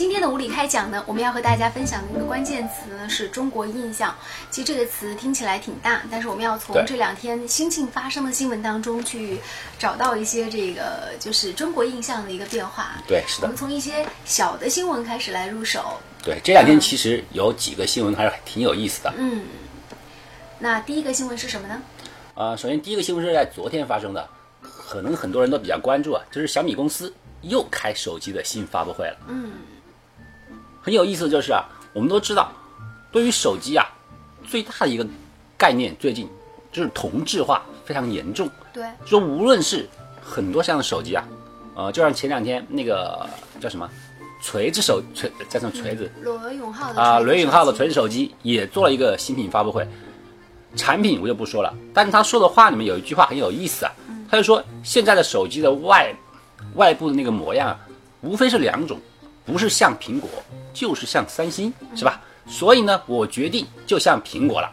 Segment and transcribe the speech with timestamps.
[0.00, 4.16] 今天的无理开讲呢，我们要和大家分享的一个关键词呢是中国印象。
[4.50, 9.38] 其实这个词听起来挺大，但是我们要从这两天新近发生的新闻当中去
[9.78, 12.92] 找到一些这个就是中国印象的一个变化。
[13.06, 16.00] 对，是的我们，从一些小的新闻开始来入手。
[16.24, 19.12] 对，这两天其实有几个新闻还是挺有意思的。
[19.18, 19.42] 嗯，
[20.60, 21.82] 那第一个新闻是什么呢？
[22.36, 24.26] 呃，首先第一个新闻是在昨天发生的，
[24.62, 29.16] 可能很多人都比较关注啊，就是小米公司又开手机的新发布会了。
[29.28, 29.52] 嗯，
[30.80, 32.50] 很有意思的就是啊，我们都知道，
[33.12, 33.86] 对于手机啊，
[34.46, 35.06] 最大的一个
[35.56, 36.28] 概念最近
[36.72, 38.48] 就是同质化非常严重。
[38.72, 39.88] 对，说无论是
[40.22, 41.24] 很多像的手机啊，
[41.74, 43.28] 呃，就像前两天那个
[43.60, 43.88] 叫什么
[44.42, 46.10] 锤子手锤叫什么锤子。
[46.22, 49.86] 罗永浩的啊，罗永浩的锤子手机也做了一个新品发布会，
[50.76, 53.92] 产品我就不说了，但是他说的话里面有一句话很有意思啊，
[54.30, 56.14] 他就说现在的手机的外
[56.76, 57.78] 外部的那个模样啊，
[58.20, 58.98] 无非是两种，
[59.44, 60.28] 不是像苹果，
[60.72, 62.20] 就是像三星，是吧？
[62.46, 64.70] 所以呢，我决定就像苹果了。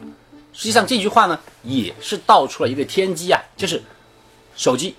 [0.53, 3.81] 实际上这句话呢，也是道出了一个天机啊，就是
[4.55, 4.95] 手机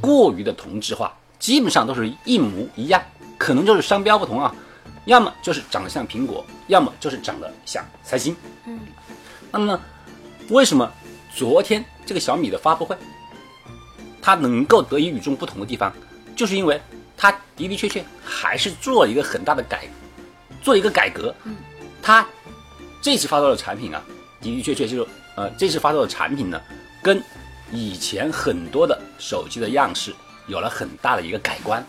[0.00, 3.00] 过于的同质化，基本上都是一模一样，
[3.38, 4.52] 可能就是商标不同啊，
[5.04, 8.34] 要么就是长得像苹果，要么就是长得像三星。
[8.66, 8.80] 嗯，
[9.52, 9.80] 那么呢，
[10.48, 10.90] 为什么
[11.34, 12.96] 昨天这个小米的发布会，
[14.20, 15.92] 它能够得以与众不同的地方，
[16.34, 16.80] 就是因为
[17.18, 19.86] 它的的确确还是做了一个很大的改，
[20.62, 21.34] 做一个改革。
[21.42, 21.56] 嗯，
[22.00, 22.24] 他
[23.02, 24.00] 这次发售的产品啊，
[24.40, 26.60] 的的确确就是呃，这次发售的产品呢，
[27.02, 27.20] 跟
[27.72, 30.14] 以前很多的手机的样式
[30.46, 31.84] 有了很大的一个改观，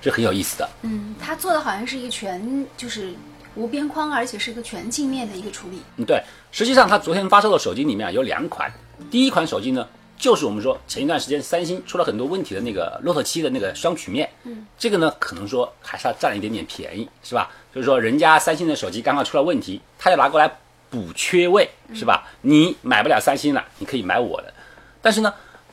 [0.00, 0.68] 这很有意思的。
[0.82, 3.12] 嗯，他做的好像是一个全就是
[3.54, 5.82] 无边框，而且是一个全镜面的一个处理。
[5.96, 8.72] 嗯，对，实际上它昨天发售的手机里面啊有两款，
[9.10, 9.86] 第一款手机呢，
[10.20, 17.50] 就是我们说前一段时间三星出了很多问题的那个 Note 7的那个双曲面，嗯，这个呢可能说还是要占了一点点便宜，是吧？
[17.74, 20.58] 就是说人家三星的手机刚刚出了问题，他就拿过来
[20.90, 22.28] 补缺位，是吧？
[22.42, 24.52] 你买不了三星了，你可以买我的，
[25.00, 25.32] 但是呢，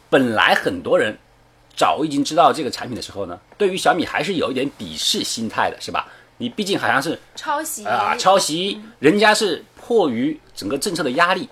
[0.10, 1.18] 本来很多人
[1.76, 6.08] 早已经知道这个产品的时候呢，对于小米还是有一点鄙视心态的，是吧？
[6.38, 11.50] 你毕竟好像是抄袭啊，抄袭，人家是迫于整个政策的压力，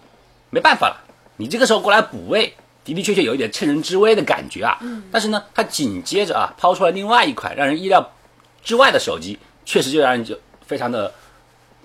[0.52, 0.96] 没办法了，
[1.38, 4.78] 你这个时候过来补位，的的确确有一点趁人之危的感觉啊。
[4.80, 5.04] 嗯。
[5.12, 8.12] 但是呢，他紧接着啊，抛出来另外一款让人意料
[8.64, 11.14] 之外的手机，确实就让人就非常的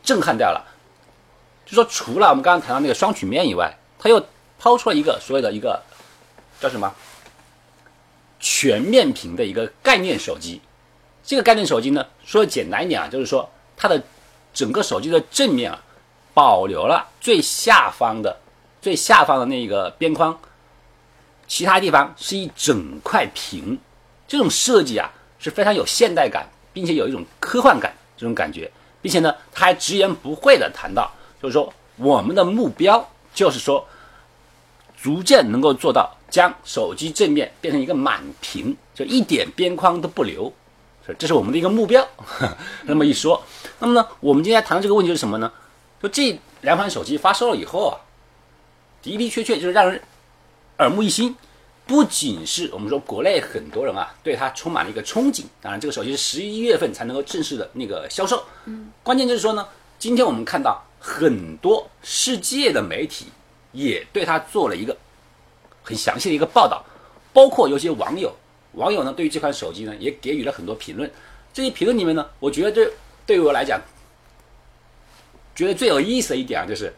[0.04, 0.64] 震撼掉了。
[1.66, 4.24] 就说除了我们刚刚谈到那个双曲面以外，他又
[4.58, 5.82] 抛出了一个所谓的一个
[6.60, 6.94] 叫什么
[8.38, 10.60] 全面屏的一个概念手机。
[11.22, 14.02] 这个概念手机呢，说简单一点啊，就是说它的
[14.52, 15.80] 整个手机的正面啊，
[16.34, 18.36] 保留了最下方的
[18.82, 20.36] 最下方的那个边框，
[21.50, 23.76] 其他地方是一整块屏。
[24.28, 28.70] 这种设计啊是非常有现代感，并且有一种科幻感这种感觉，
[29.02, 31.10] 并且呢，他还直言不讳的谈到，
[31.42, 33.84] 就是说我们的目标就是说，
[35.02, 40.52] 逐渐能够做到将手机正面变成一个满屏，就一点边框都不留。
[41.04, 42.06] 是，这是我们的一个目标。
[42.86, 43.42] 那么一说，
[43.80, 45.52] 那么呢，我们今天谈的这个问题是什么呢？
[46.00, 47.98] 就这两款手机发售了以后啊，
[49.02, 50.00] 的的确确就是让人
[50.80, 51.36] 耳目一新。
[51.86, 58.44] 不仅是我们说国内很多人啊对它充满了一个憧憬，当然这个手机是十一月份才能够正式的那个销售。
[58.64, 59.66] 嗯，关键就是说呢，
[59.98, 63.26] 今天我们看到很多世界的媒体
[63.72, 64.96] 也对它做了一个
[65.82, 66.84] 很详细的一个报道，
[67.32, 68.32] 包括有些网友。
[68.74, 71.10] 网友呢，对于这款手机呢，也给予了很多评论。
[71.52, 72.88] 这些评论里面呢，我觉得这
[73.26, 73.80] 对于我来讲，
[75.56, 76.94] 觉得最有意思的一点啊，就是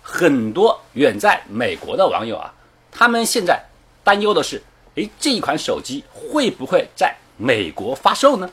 [0.00, 2.54] 很多远在美国的网友啊，
[2.90, 3.62] 他们现在
[4.02, 4.62] 担忧的是，
[4.94, 8.50] 诶，这一款手机会不会在美国发售呢？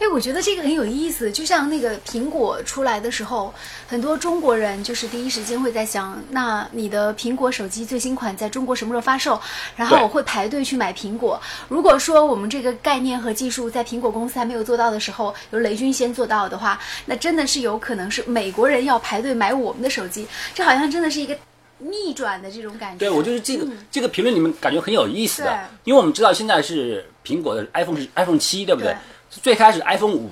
[0.00, 3.52] 哎，我觉得这个很有意思，就像那个苹果出来的时候，
[3.88, 9.40] 很多中国人就是第一时间会在想，那你的苹果手机最新款在中国什么时候发售？
[9.74, 11.40] 然后我会排队去买苹果。
[11.68, 21.36] 如果说我们这个概念和技术在苹果公司还没有做到的时候，由雷军先做到的话，那真的是有可能是美国人要排队买我们的手机，这好像真的是一个
[21.78, 22.98] 逆转的这种感觉。
[22.98, 28.92] 对，我就是这个、这个评论里面感觉很有意思的，因为我们知道现在是苹果的 iPhone 是 iPhone 七，对不对？
[28.92, 28.96] 对
[29.30, 30.30] 最开始 iPhone 五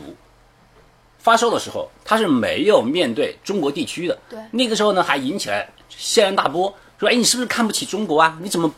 [1.19, 8.39] 发售的时候，它是没有面对中国地区的，对那个时候呢还引起了轩然大波，说哎你是不是看不起中国啊？
[8.41, 8.73] 你怎么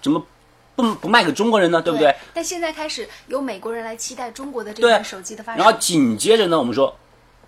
[0.00, 0.24] 怎么
[0.76, 1.82] 不不卖给中国人呢？
[1.82, 2.14] 对不对？
[2.32, 5.64] 但现在开始由美国人来期待中国的这款手机的发展。
[5.64, 6.96] 然后紧接着呢，我们说，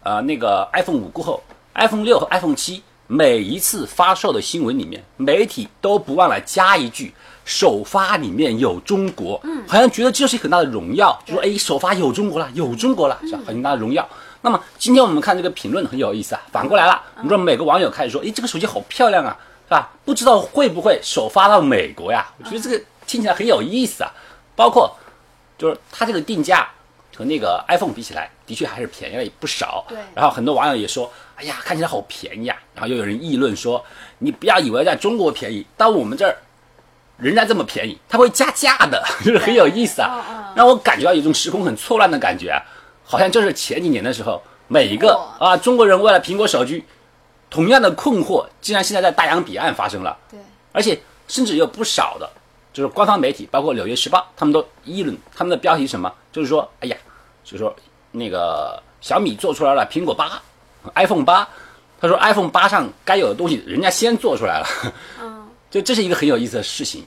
[0.02, 1.40] 呃，那个 iPhone 五过后
[1.74, 7.12] ，iPhone 六和 iPhone 七每一次发售的新闻里面，媒体都不忘了加一句
[7.44, 13.40] “首发里面有中国”，嗯，好像觉得这是很大的荣耀，就说哎，首发有中国了，有中国了，是吧？
[13.44, 14.08] 很大的荣耀。
[14.42, 19.36] 那么今天我们看这个评论很有意思啊，反过来了，我们说每个网友开始说，哎，这个手机好漂亮啊，
[19.66, 19.90] 是吧？
[20.04, 22.30] 不知道会不会首发到美国呀？
[22.38, 24.12] 我觉得这个听起来很有意思啊，
[24.54, 24.96] 包括
[25.58, 26.68] 就是它这个定价。
[27.16, 29.84] 和那个 iPhone 比起来，的确还是便宜了不少。
[29.88, 29.96] 对。
[30.12, 31.08] 然后很多网友也说
[31.38, 33.84] ：“哎呀，看起来好便宜啊！”然后又有人议论说
[34.18, 36.36] ：“你不要以为在中国便宜，到我们这儿
[37.16, 39.00] 仍然这么便宜，它会加价的。
[39.24, 42.60] ”就是很有意思啊，让我感觉到有一种时空很错乱的感觉，
[43.04, 46.84] 好像就是前几年的时候，每一个啊中国人为了苹果手机，
[47.48, 50.18] 同样的困惑，竟然现在在大洋彼岸发生了。
[50.28, 50.40] 对。
[50.72, 52.28] 而且甚至有不少的，
[52.72, 56.96] 就是官方媒体，包括《纽约时报》，他们都议论，他们的标题什么，就是说：“哎呀。”
[57.42, 57.74] 就是说
[58.12, 60.40] 那个小米做出来了苹果八
[60.94, 61.48] ，iPhone 八，
[62.00, 64.66] 他说 iPhone 八上该有的东西，人家先做出来了。
[65.20, 67.04] 嗯， 就这是一个很有意思的事情。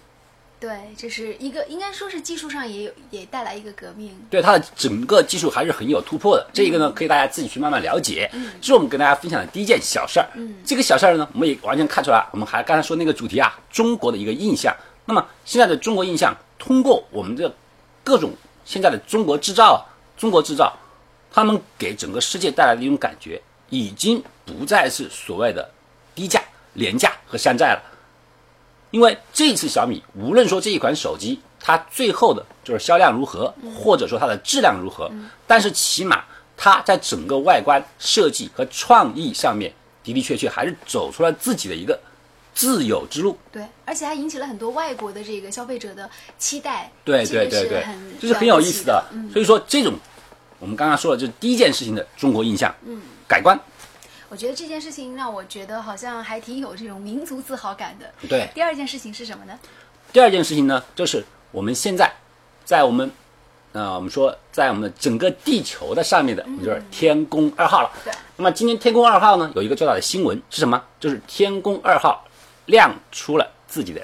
[0.60, 4.18] 对，这是一个应该说是技术上也有也带来一个革命。
[4.30, 6.48] 对，它的整个技术还是很有突破的。
[6.54, 8.30] 这一个呢，可以大家自己去慢慢了解。
[8.32, 10.30] 嗯，这是我们跟大家分享的第一件小事儿。
[10.36, 14.74] 嗯，这个小事儿呢，我们也完全看出来，我们还刚才说那个主题啊，中国的一个印象。
[15.04, 17.54] 那么现在的中国印象，通过我们的
[18.02, 18.32] 各种
[18.64, 19.86] 现在的中国制造。
[20.16, 20.72] 中国制造，
[21.36, 25.68] 他们给整个世界带来的一种感觉，已经不再是所谓的
[26.14, 26.40] 低价、
[26.74, 27.82] 廉价和山寨了。
[28.92, 35.12] 因为这次小米，无论说这一款手机，它最后的就是销量如何，或者说它的质量如何，
[35.48, 36.24] 但是起码
[36.56, 42.00] 它在整个外观设计和创意上面的的确确还是走出了自己的一个
[42.54, 43.36] 自有之路。
[43.52, 46.08] 对，而且还引起了很多外国的这个消费者的
[46.38, 46.92] 期待。
[47.04, 47.84] 对对对对，
[48.22, 49.04] 这是很有意思的。
[49.34, 49.96] 所以说这种。
[50.64, 53.60] 我们刚刚说了，就是第一件事情的中国印象，嗯，改观。
[54.30, 58.10] 我觉得这件事情让我觉得好像还挺有这种民族自豪感的。
[58.30, 58.50] 对。
[58.56, 59.60] 第二件事情是什么呢？
[60.14, 61.22] 第二件事情呢，就是
[61.52, 62.10] 我们现在
[62.64, 63.12] 在我们，
[63.74, 67.92] 呃，我们说在我们的整个地球的上面的，我们就是天宫二号了。
[68.06, 68.14] 对。
[68.38, 70.82] 那么今天天宫二号呢，有一个重大的新闻是什么？
[70.98, 72.26] 就是天宫二号
[72.68, 74.02] 亮出了自己的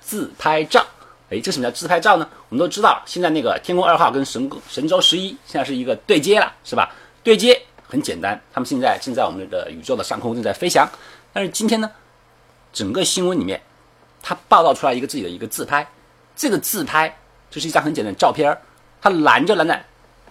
[0.00, 0.86] 自拍照。
[1.32, 2.28] 哎，这什么叫自拍照呢？
[2.50, 6.92] 我们都知道，现在那个天宫二号跟神神舟十一现在是一个对接了，是吧？
[7.24, 7.58] 对接
[7.88, 10.86] 很简单，他们现在正在我们的宇宙的上空正在飞翔。
[11.32, 11.90] 但是今天呢，
[12.70, 13.62] 整个新闻里面，
[14.22, 15.88] 他报道出来一个自己的一个自拍，
[16.36, 17.18] 这个自拍
[17.50, 18.60] 就是一张很简单的照片儿，
[19.00, 19.82] 他拦着拦在，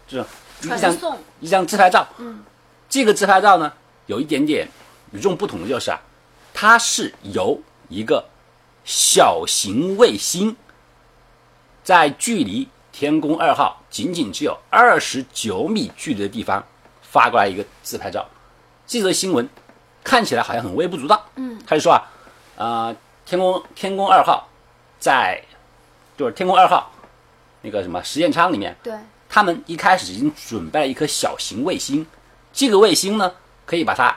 [0.07, 0.25] 就是
[0.61, 2.07] 一张一张自拍照。
[2.19, 2.43] 嗯，
[2.87, 3.73] 这个自拍照呢，
[4.05, 4.69] 有一点点
[5.13, 5.99] 与众不同的就是啊，
[6.53, 7.59] 它是由
[7.89, 8.23] 一个
[8.85, 10.55] 小型卫星。
[11.91, 16.65] 在距离天宫二号仅仅只有二十九米距离的地方
[17.01, 18.25] 发过来一个自拍照，
[18.87, 19.49] 这则新闻
[20.01, 21.21] 看起来好像很微不足道。
[21.35, 22.09] 嗯，他就说啊，
[22.55, 22.95] 呃，
[23.25, 24.47] 天宫天宫二号
[25.01, 25.43] 在
[26.17, 26.89] 就是天宫二号
[27.61, 28.93] 那个什么实验舱里面，对，
[29.27, 32.07] 他们一开始已经准备了一颗小型卫星，
[32.53, 33.33] 这个卫星呢
[33.65, 34.15] 可以把它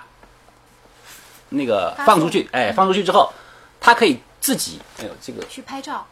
[1.48, 3.32] 那个放出去，哎，放出去之后，
[3.80, 6.06] 它可以自己哎呦这个去拍照。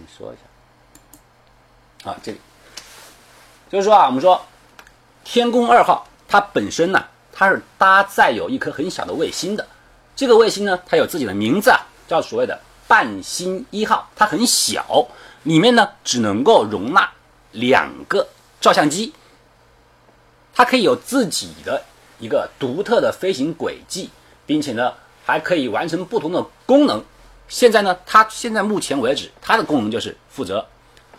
[0.00, 0.36] 你说一
[2.02, 2.40] 下，啊，这里。
[3.70, 4.40] 就是说啊，我们说
[5.24, 9.68] 天宫二号它本身呢，它是搭载有一颗很小的卫星的，
[10.16, 12.58] 这个卫星呢，它有自己的名字啊，叫所谓的
[12.88, 15.06] 半星一号，它很小，
[15.42, 17.12] 里面呢只能够容纳
[17.52, 18.26] 两个
[18.58, 19.12] 照相机，
[20.54, 21.84] 它可以有自己的
[22.18, 24.08] 一个独特的飞行轨迹，
[24.46, 24.94] 并且呢
[25.26, 27.04] 还可以完成不同的功能。
[27.50, 30.64] 现在呢，它现在目前为止，它的功能就是负责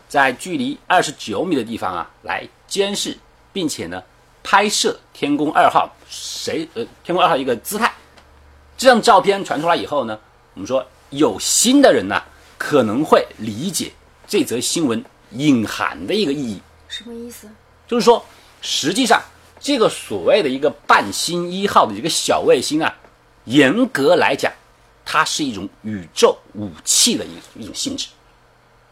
[0.07, 3.17] 在距离二十九米的地方啊，来监视，
[3.51, 4.01] 并且呢
[4.41, 7.93] 拍摄天宫二号谁呃天宫二号一个姿态。
[8.77, 10.17] 这张照片传出来以后呢，
[10.53, 12.23] 我们说有心的人呢
[12.57, 13.91] 可能会理解
[14.25, 16.61] 这则新闻隐含的一个意义。
[16.87, 17.49] 什么意思？
[17.85, 18.25] 就是说，
[18.61, 19.21] 实际上
[19.59, 22.95] 这个所谓的一个半星一号的一个小卫星啊，
[23.43, 24.49] 严格来讲。
[25.03, 28.07] 它是一种宇宙武器的一一种性质，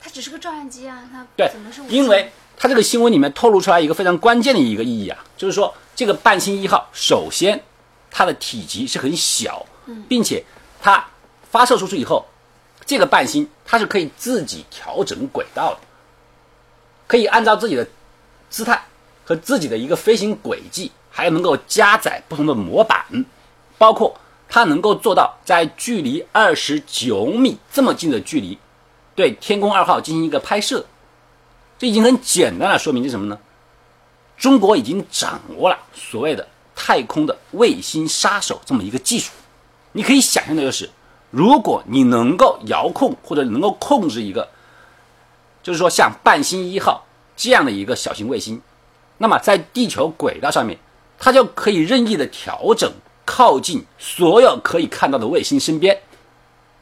[0.01, 1.81] 它只是个照相机啊，它对，怎么是？
[1.87, 7.63] 因为它这个新闻里面透露出来一个非常关键的一个意义啊，就是说这个半星一号，首先
[8.09, 9.65] 它的体积是很小，
[10.07, 10.43] 并且
[10.81, 11.05] 它
[11.49, 12.25] 发射出去以后，
[12.85, 15.79] 这个半星它是可以自己调整轨道的，
[17.07, 17.87] 可以按照自己的
[18.49, 18.83] 姿态
[19.23, 23.05] 和自己的一个飞行轨迹，还能够加载不同的模板，
[23.77, 24.19] 包括。
[24.49, 28.57] 它能够做到在距离二十九米这么近的距离，
[29.15, 30.83] 对天宫二号进行一个拍摄，
[31.77, 33.37] 这已经很简单的说明是什么呢？
[34.35, 39.31] 中国已经掌握了所谓的太空的卫星杀手这么一个技术。
[39.91, 40.89] 你可以想象的就是，
[41.29, 44.47] 如果你能够遥控或者能够控制一个，
[45.61, 48.61] 就是说像半星一号这样的一个小型卫星，
[49.17, 50.79] 那么在地球轨道上面，
[51.19, 52.91] 它就可以任意的调整
[53.31, 56.01] 靠近所有可以看到的卫星身边。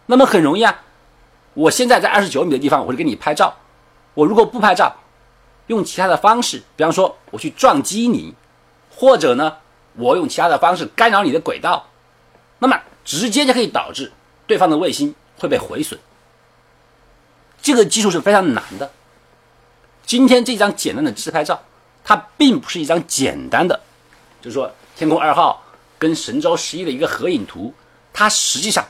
[0.06, 0.80] 那么很容易啊，
[1.54, 3.54] 我现在在二十九米的地方，我就给你拍照。
[4.13, 4.96] 我如果不拍照，
[5.68, 8.34] 用其他的方式，比方说我去撞击你，
[8.89, 9.58] 或者呢，
[9.96, 11.86] 我用其他的方式干扰你的轨道，
[12.60, 14.10] 那么直接就可以导致
[14.48, 16.00] 对方的卫星会被毁损。
[17.62, 18.89] 这个技术是非常难的。
[20.06, 21.62] 今天这张简单的自拍照，
[22.06, 23.77] 它并不是一张简单的，
[24.39, 25.62] 就是说天宫二号
[26.00, 27.74] 跟神舟十一的一个合影图，
[28.13, 28.86] 它实际上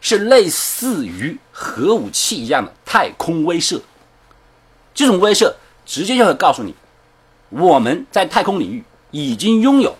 [0.00, 3.80] 是类似于核武器一样的太空威慑。
[4.94, 5.52] 这种威慑
[5.84, 6.74] 直接就会告诉你，
[7.50, 9.94] 我们在太空领域已经拥有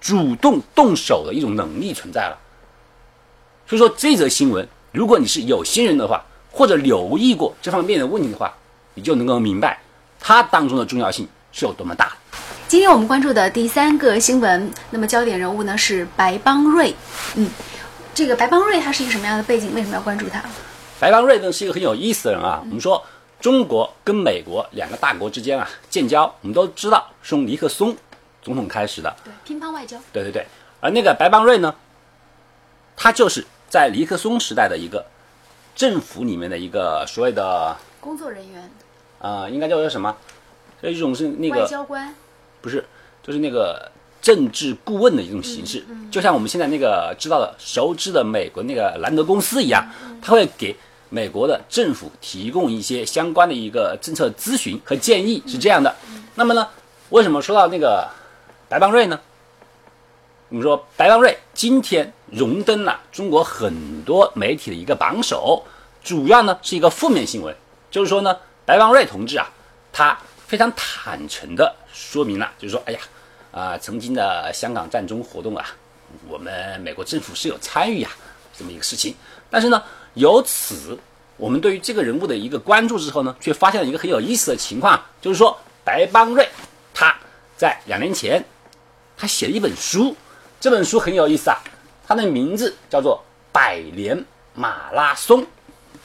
[0.00, 2.38] 主动动手的一种能力存在了。
[3.66, 8.52] 所以说，这则新闻，如果你是有心人的话，或者留意过这方面的问题的话，
[8.94, 9.80] 你就能够明白
[10.18, 12.16] 它当中的重要性是有多么大。
[12.68, 16.94] 今天我们关注的第三个新闻，那么焦点人物呢是白邦瑞。
[17.34, 17.48] 嗯，
[18.12, 19.74] 这个白邦瑞他是一个什么样的背景？
[19.74, 20.44] 为什么要关注他？
[21.00, 22.60] 白邦瑞呢是一个很有意思的人啊。
[22.62, 23.02] 我们说。
[23.40, 27.96] 中国跟美国两个大国之间啊建交，我们都知道是从尼克松
[28.42, 30.44] 总统开始的，对乒乓外交，对对对。
[30.80, 31.72] 而那个白邦瑞呢，
[32.96, 35.06] 他就是在尼克松时代的一个
[35.76, 38.68] 政府里面的一个所谓的工作人员，
[39.20, 40.16] 啊，应该叫做什么？
[40.82, 42.12] 这一种是那个外交官，
[42.68, 42.84] 不是，
[43.22, 49.88] 就是那个政治顾问的一种形式，就像我们现在那个知道的熟知的美国那个兰德公司一样，
[50.20, 50.76] 他会给。
[51.10, 55.96] 美国的政府提供一些相关的一个政策咨询和建议是这样的。
[56.34, 56.68] 那么呢，
[57.08, 58.06] 为什么说到那个
[58.68, 59.18] 白邦瑞呢？
[60.50, 65.64] 我们说白邦瑞今天荣登了中国很多媒体的一个榜首，
[66.04, 67.56] 主要呢是一个负面新闻，
[67.90, 69.48] 就是说呢，白邦瑞同志啊，
[69.90, 73.00] 他非常坦诚的说明了，就是说，哎呀，
[73.52, 75.64] 啊，曾经的香港战中活动啊，
[76.26, 78.10] 我们美国政府是有参与呀，
[78.58, 79.14] 这么一个事情，
[79.48, 79.80] 但是呢。
[80.14, 80.98] 由此，
[81.36, 86.48] 我们对于这个人物的一个关注之后呢，却发现了一个很有意思的情况，就是说白邦瑞
[86.92, 87.14] 他
[87.56, 88.44] 在两年前，
[89.16, 90.16] 他写了一本书，
[90.58, 91.58] 这本书很有意思啊，
[92.04, 94.24] 它的名字叫做《百年
[94.54, 95.42] 马拉松》。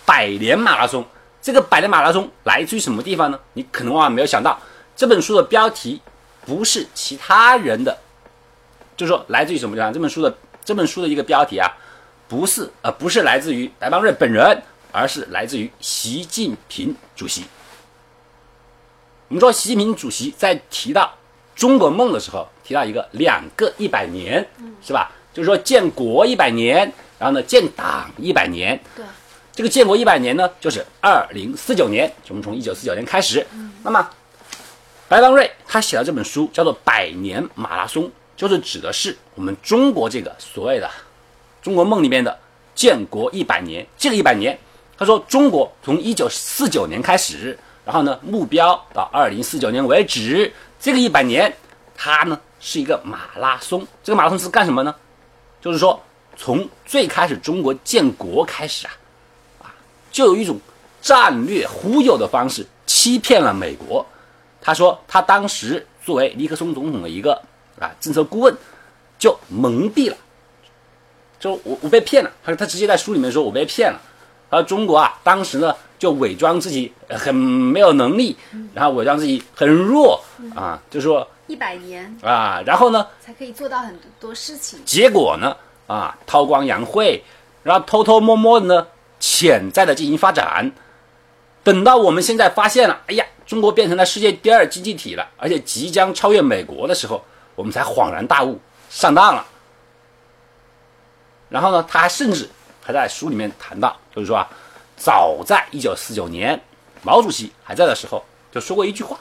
[0.05, 1.03] 百年马拉松，
[1.43, 3.37] 这个百年马拉松来自于什么地方呢？
[3.53, 4.57] 你可能万万没有想到，
[4.95, 6.01] 这本书的标题
[6.45, 7.95] 不是其他人的，
[8.95, 9.91] 就是说来自于什么地方？
[9.91, 10.33] 这本书的
[10.63, 11.69] 这本书的一个标题啊。
[12.29, 17.43] 不是，呃，不是来自于白邦瑞本人，而是来自于习近平主席。
[19.27, 21.13] 我们说，习近平主席在提到
[21.53, 24.47] 中国梦的时候，提到一个两个一百年，
[24.81, 25.11] 是吧？
[25.33, 28.79] 就是说建国一百年，然后呢建党一百年。
[28.95, 29.05] 对，
[29.55, 33.45] 这个建国一百年呢，就是二零四九年，我们从一九四九年开始。
[33.83, 34.09] 那么，
[35.07, 38.05] 白邦瑞他写的这本书叫做《百年马拉松》，
[38.35, 40.89] 就是指的是我们中国这个所谓的。
[41.61, 42.37] 中国梦里面的
[42.73, 44.57] 建国一百年，这个一百年，
[44.97, 51.55] 他说中国从一九四九年开始，然后呢目标到二零四九年为止，这个一百年，
[51.95, 53.87] 它呢是一个马拉松。
[54.03, 54.93] 这个马拉松是干什么呢？
[55.61, 56.01] 就是说
[56.35, 58.97] 从最开始中国建国开始啊，啊，
[60.13, 60.57] 就有一种
[61.01, 64.05] 战略忽悠的方式欺骗了美国。
[64.61, 67.33] 他说他当时作为尼克松总统的一个
[67.77, 68.55] 啊政策顾问，
[69.19, 70.15] 就蒙蔽了。
[71.37, 73.99] 就我我被骗了，他说他直接在书里面说我被骗了。
[74.49, 78.37] 他说中国啊，当时呢就伪装自己很没有能力，
[78.73, 80.23] 然后伪装自己很弱
[80.55, 84.79] 啊，就说一百年啊，然后呢才可以做到很多事情。
[84.85, 85.53] 结果呢
[85.87, 87.21] 啊，韬光养晦，
[87.63, 88.87] 然后偷偷摸摸的呢
[89.23, 90.69] 潜在的进行发展。
[91.63, 97.23] 等到我们现在发现了，哎呀，中国变成了世界第二经济体了，而且即将超越美国的时候，
[97.55, 99.45] 我们才恍然大悟，上当了。
[101.47, 102.49] 然后呢，他还甚至
[102.81, 104.49] 还在书里面谈到，就是说啊，
[104.97, 106.61] 早在一九四九年，
[107.01, 109.17] 毛主席还在的时候，就说过一句话，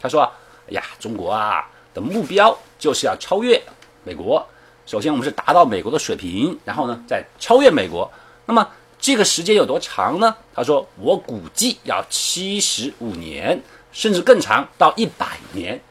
[0.00, 0.22] 他说
[0.66, 3.62] ：“哎呀，中国啊的目标就是要超越
[4.02, 4.42] 美国。
[4.86, 8.10] 首先，我们是达到美国的水平，然后呢，再超越美国。
[8.46, 8.66] 那么
[9.02, 10.36] 这个时间有多长呢？
[10.54, 13.60] 他说，我估计要七十五年，
[13.92, 15.82] 甚至更长，到一百年。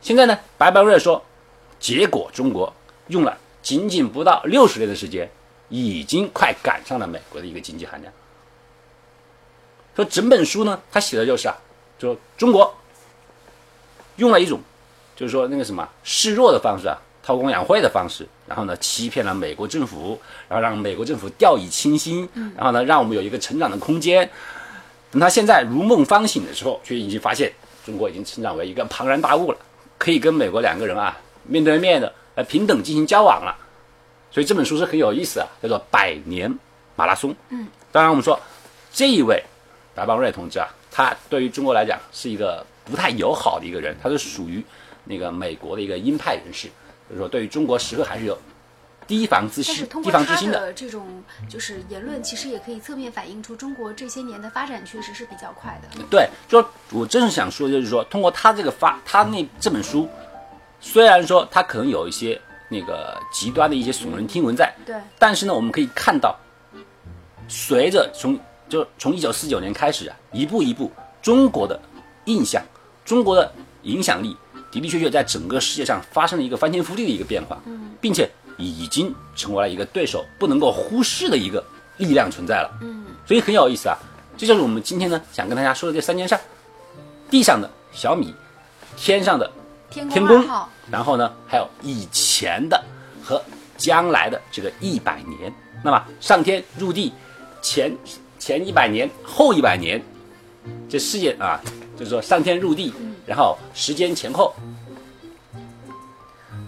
[0.00, 1.24] 现在呢，白邦瑞说，
[1.78, 2.74] 结果中国
[3.06, 3.38] 用了。
[3.62, 5.30] 仅仅不到六十年的时间，
[5.68, 8.12] 已经快赶上了美国的一个经济含量。
[9.94, 11.56] 说整本书呢，他写的就是啊，
[12.00, 12.74] 说中国
[14.16, 14.60] 用了一种，
[15.14, 24.28] 就是说那个什么示弱的方式啊，韬光养晦的方式，然后呢欺骗了美国政府，然后让美国政府掉以轻心，然后呢让我们有一个成长的空间。
[25.10, 27.52] 等他现在如梦方醒的时候，却已经发现
[27.86, 29.58] 中国已经成长为一个庞然大物了，
[29.98, 33.56] 可以跟美国两个人啊面对面的呃平等进行交往了。
[34.30, 36.52] 所以这本书是很有意思啊，叫做《百年
[36.96, 37.30] 马拉松》。
[37.50, 38.40] 嗯，当然我们说
[38.92, 39.42] 这一位
[39.94, 44.64] 白邦瑞同志啊，他对于中国来讲是一个不太友好的一个人，他是属于
[45.04, 46.68] 那个美国的一个鹰派人士，
[47.12, 48.38] 就是说对于中国时刻还是有
[49.06, 50.58] 提防之心、提防之心的。
[50.60, 51.06] 的这种
[51.46, 56.02] 就是言论，其实也可以侧面反映出中国这些年的发展确实是比较快的。
[56.08, 60.08] 对，就我真是想说，就是说，通过他这个发，他那这本书，
[60.80, 62.40] 虽然说他可能有一些
[62.70, 66.34] 那个极端的一些耸人听闻在，对，但是呢，我们可以看到，
[67.48, 68.38] 随着从
[68.70, 70.90] 就从一九四九年开始啊，一步一步，
[71.20, 71.78] 中国的
[72.24, 72.62] 印象，
[73.04, 73.52] 中国的
[73.82, 74.34] 影响力
[74.72, 81.62] 的的确确在整个世界上发生了一个翻天覆地的一个变化，嗯，并且已经成为了一个对手不能够忽视的一个
[81.98, 83.96] 力量存在了，嗯，所以很有意思啊，
[84.36, 86.40] 这就是我们今天呢想跟大家说的这三件事儿：
[87.30, 88.34] 地上的小米，
[88.96, 89.50] 天上的
[89.90, 90.44] 天天宫
[90.90, 92.82] 然后呢，还有以前的
[93.22, 93.42] 和
[93.76, 95.52] 将来的这个一百年。
[95.84, 97.12] 那么上天入地
[97.60, 97.92] 前
[98.38, 100.02] 前一百年，后一百年，
[100.88, 101.60] 这世界啊，
[101.96, 102.92] 就是说上天入地，
[103.26, 104.54] 然后时间前后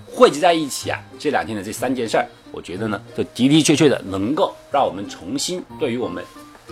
[0.07, 6.25] 汇集在一起啊，这两天的这三件事儿，我觉得呢，就的的确确的能够让我们重新对于我们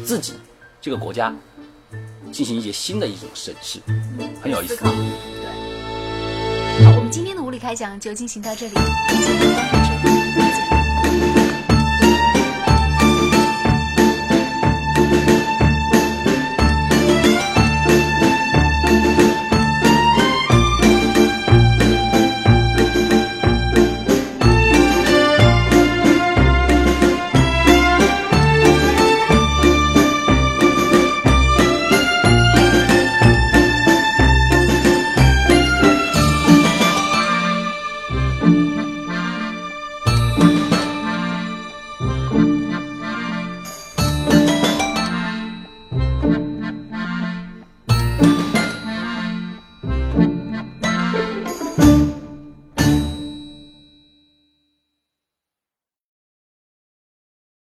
[0.05, 0.35] 自己
[0.81, 1.35] 这个国家
[2.31, 3.81] 进行一些新的一种审视，
[4.41, 4.93] 很有意思啊。
[6.79, 8.75] 对，好，我们今天的无理开讲就进行到这里，